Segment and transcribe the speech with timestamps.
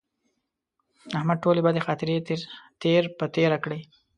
[1.17, 2.15] احمد ټولې بدې خاطرې
[2.81, 3.79] تېر په تېره کړلې.